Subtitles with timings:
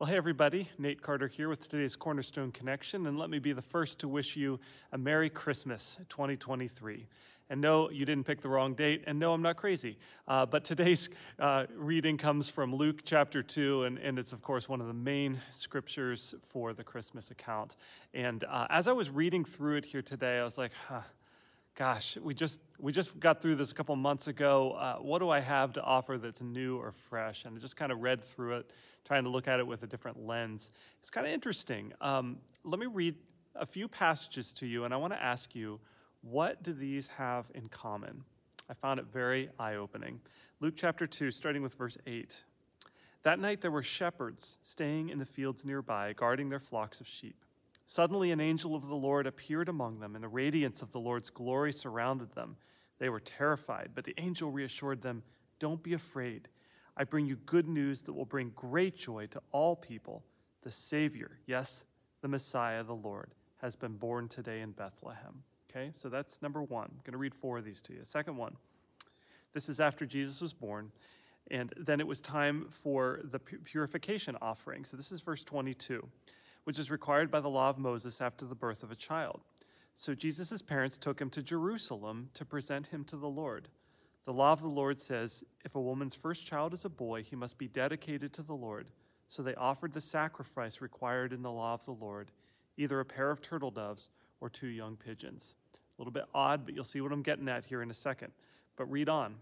[0.00, 0.70] Well, hey, everybody.
[0.78, 4.36] Nate Carter here with today's Cornerstone Connection, and let me be the first to wish
[4.36, 4.60] you
[4.92, 7.08] a Merry Christmas 2023.
[7.50, 9.98] And no, you didn't pick the wrong date, and no, I'm not crazy.
[10.28, 11.08] Uh, but today's
[11.40, 14.94] uh, reading comes from Luke chapter 2, and, and it's, of course, one of the
[14.94, 17.74] main scriptures for the Christmas account.
[18.14, 21.00] And uh, as I was reading through it here today, I was like, huh,
[21.78, 24.72] gosh, we just we just got through this a couple months ago.
[24.72, 27.44] Uh, what do I have to offer that's new or fresh?
[27.44, 28.72] And I just kind of read through it,
[29.04, 30.72] trying to look at it with a different lens.
[31.00, 31.92] It's kind of interesting.
[32.00, 33.14] Um, let me read
[33.54, 35.78] a few passages to you, and I want to ask you,
[36.22, 38.24] what do these have in common?
[38.68, 40.20] I found it very eye opening.
[40.60, 42.44] Luke chapter 2, starting with verse 8.
[43.22, 47.44] That night there were shepherds staying in the fields nearby, guarding their flocks of sheep.
[47.90, 51.30] Suddenly, an angel of the Lord appeared among them, and the radiance of the Lord's
[51.30, 52.58] glory surrounded them.
[52.98, 55.22] They were terrified, but the angel reassured them
[55.58, 56.48] Don't be afraid.
[56.98, 60.22] I bring you good news that will bring great joy to all people.
[60.64, 61.86] The Savior, yes,
[62.20, 63.30] the Messiah, the Lord,
[63.62, 65.44] has been born today in Bethlehem.
[65.70, 66.90] Okay, so that's number one.
[66.90, 68.00] I'm going to read four of these to you.
[68.02, 68.56] Second one
[69.54, 70.92] this is after Jesus was born,
[71.50, 74.84] and then it was time for the purification offering.
[74.84, 76.06] So this is verse 22,
[76.68, 79.40] which is required by the law of Moses after the birth of a child.
[79.94, 83.70] So Jesus' parents took him to Jerusalem to present him to the Lord.
[84.26, 87.36] The law of the Lord says if a woman's first child is a boy, he
[87.36, 88.90] must be dedicated to the Lord.
[89.28, 92.32] So they offered the sacrifice required in the law of the Lord,
[92.76, 95.56] either a pair of turtle doves or two young pigeons.
[95.74, 98.32] A little bit odd, but you'll see what I'm getting at here in a second.
[98.76, 99.36] But read on.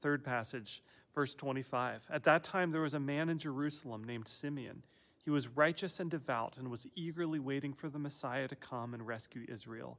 [0.00, 0.82] Third passage,
[1.14, 2.08] verse 25.
[2.10, 4.82] At that time, there was a man in Jerusalem named Simeon.
[5.24, 9.06] He was righteous and devout and was eagerly waiting for the Messiah to come and
[9.06, 9.98] rescue Israel.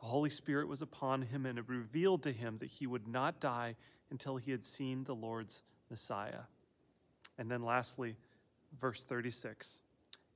[0.00, 3.40] The Holy Spirit was upon him, and it revealed to him that he would not
[3.40, 3.76] die
[4.10, 6.42] until he had seen the Lord's Messiah.
[7.38, 8.16] And then lastly,
[8.78, 9.82] verse 36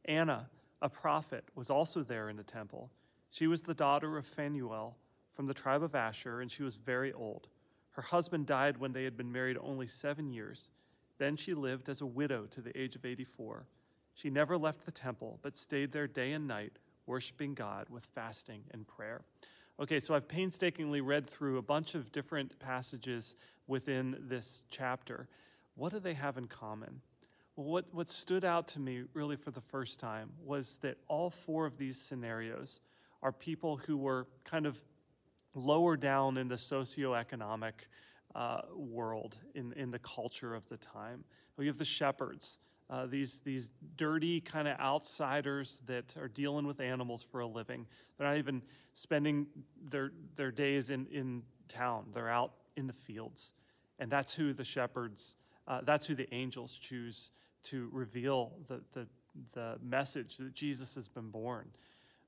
[0.07, 0.49] Anna,
[0.81, 2.91] a prophet, was also there in the temple.
[3.29, 4.97] She was the daughter of Phanuel
[5.35, 7.49] from the tribe of Asher, and she was very old.
[7.93, 10.71] Her husband died when they had been married only seven years.
[11.19, 13.67] Then she lived as a widow to the age of 84.
[14.15, 18.63] She never left the temple, but stayed there day and night worshiping God with fasting
[18.71, 19.23] and prayer.
[19.81, 23.35] Okay, so I've painstakingly read through a bunch of different passages
[23.67, 25.27] within this chapter.
[25.75, 27.01] What do they have in common?
[27.57, 31.31] Well, what, what stood out to me really for the first time was that all
[31.31, 32.81] four of these scenarios
[33.23, 34.83] are people who were kind of
[35.55, 37.73] lower down in the socioeconomic
[38.35, 41.25] uh, world, in, in the culture of the time.
[41.57, 42.59] We have the shepherds
[42.91, 47.87] uh, these, these dirty kind of outsiders that are dealing with animals for a living.
[48.19, 48.63] They're not even
[48.95, 49.47] spending
[49.83, 53.55] their, their days in, in town, they're out in the fields.
[53.99, 55.37] And that's who the shepherds,
[55.69, 57.31] uh, that's who the angels choose
[57.65, 59.07] to reveal the, the,
[59.53, 61.69] the message that Jesus has been born.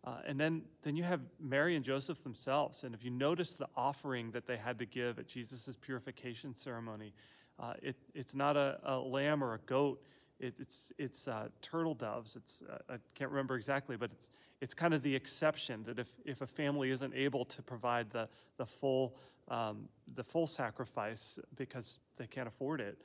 [0.05, 2.83] Uh, and then, then you have Mary and Joseph themselves.
[2.83, 7.15] And if you notice the offering that they had to give at Jesus' purification ceremony,
[7.59, 10.03] uh, it, it's not a, a, lamb or a goat,
[10.43, 12.37] it, it's it's uh, turtle doves.
[12.37, 14.31] It's uh, I can't remember exactly, but it's
[14.61, 18.29] it's kind of the exception that if, if a family isn't able to provide the
[18.59, 19.17] the full
[19.49, 22.99] um, the full sacrifice because they can't afford it,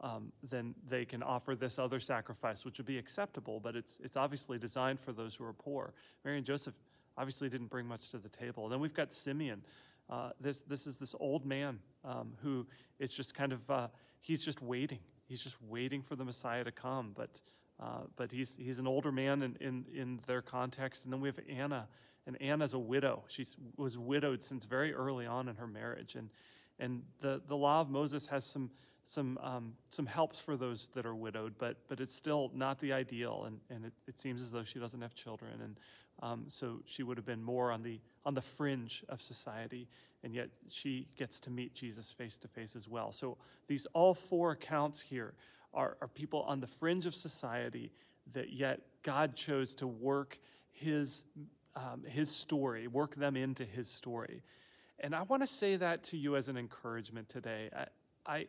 [0.00, 3.60] um, then they can offer this other sacrifice, which would be acceptable.
[3.60, 5.92] But it's it's obviously designed for those who are poor.
[6.24, 6.74] Mary and Joseph
[7.18, 8.64] obviously didn't bring much to the table.
[8.64, 9.62] And then we've got Simeon.
[10.08, 12.66] Uh, this this is this old man um, who
[12.98, 13.88] is just kind of uh,
[14.22, 17.12] he's just waiting he's just waiting for the Messiah to come.
[17.14, 17.40] But,
[17.80, 21.04] uh, but he's, he's an older man in, in, in their context.
[21.04, 21.86] And then we have Anna,
[22.26, 23.24] and Anna's a widow.
[23.28, 23.46] She
[23.76, 26.14] was widowed since very early on in her marriage.
[26.14, 26.30] And,
[26.78, 28.70] and the, the law of Moses has some,
[29.04, 32.92] some, um, some helps for those that are widowed, but, but it's still not the
[32.92, 33.44] ideal.
[33.46, 35.60] And, and it, it seems as though she doesn't have children.
[35.62, 35.76] And
[36.20, 39.88] um, so she would have been more on the, on the fringe of society
[40.22, 43.12] and yet she gets to meet Jesus face to face as well.
[43.12, 45.34] So these all four accounts here
[45.72, 47.92] are, are people on the fringe of society
[48.32, 50.38] that yet God chose to work
[50.70, 51.24] his,
[51.76, 54.42] um, his story, work them into his story.
[55.00, 57.70] And I want to say that to you as an encouragement today.
[57.74, 57.86] I,
[58.26, 58.46] I,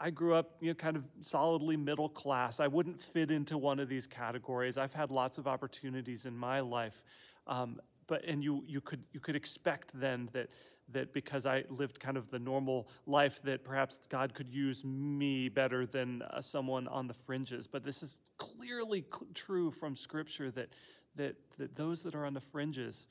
[0.00, 2.60] I grew up, you know, kind of solidly middle class.
[2.60, 4.78] I wouldn't fit into one of these categories.
[4.78, 7.04] I've had lots of opportunities in my life,
[7.46, 10.48] um, but and you you could you could expect then that
[10.92, 15.48] that because I lived kind of the normal life, that perhaps God could use me
[15.48, 17.66] better than uh, someone on the fringes.
[17.66, 20.68] But this is clearly cl- true from Scripture that,
[21.16, 23.08] that, that those that are on the fringes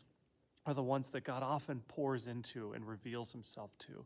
[0.65, 4.05] are the ones that God often pours into and reveals himself to.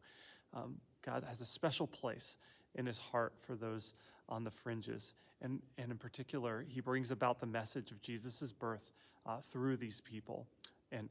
[0.53, 2.37] Um, God has a special place
[2.75, 3.93] in his heart for those
[4.27, 5.13] on the fringes.
[5.41, 8.91] And, and in particular, he brings about the message of Jesus' birth
[9.25, 10.47] uh, through these people.
[10.91, 11.09] And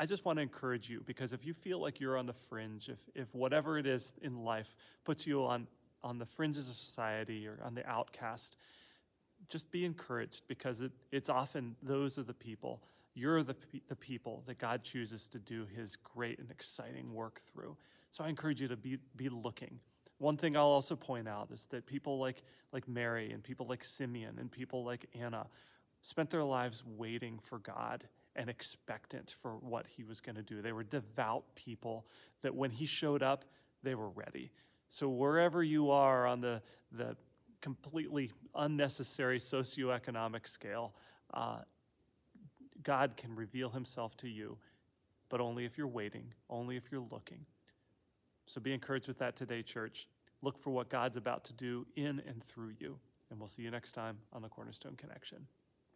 [0.00, 2.88] I just want to encourage you because if you feel like you're on the fringe,
[2.88, 5.66] if, if whatever it is in life puts you on,
[6.04, 8.56] on the fringes of society or on the outcast,
[9.48, 12.82] just be encouraged because it, it's often those are the people.
[13.14, 13.56] You're the,
[13.88, 17.76] the people that God chooses to do his great and exciting work through.
[18.12, 19.80] So I encourage you to be, be looking.
[20.18, 22.42] One thing I'll also point out is that people like,
[22.72, 25.46] like Mary and people like Simeon and people like Anna
[26.02, 28.04] spent their lives waiting for God
[28.38, 30.62] and expectant for what he was going to do.
[30.62, 32.06] They were devout people
[32.42, 33.44] that when he showed up,
[33.82, 34.52] they were ready.
[34.88, 36.62] So wherever you are on the,
[36.92, 37.16] the
[37.60, 40.94] completely unnecessary socioeconomic scale,
[41.34, 41.58] uh,
[42.82, 44.56] God can reveal himself to you,
[45.28, 47.44] but only if you're waiting, only if you're looking.
[48.46, 50.06] So be encouraged with that today, church.
[50.42, 52.98] Look for what God's about to do in and through you.
[53.30, 55.48] And we'll see you next time on the Cornerstone Connection.